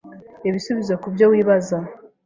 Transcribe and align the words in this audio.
Ibisubizo 0.47 0.93
ku 1.01 1.07
byo 1.13 1.25
wibaza 1.31 1.77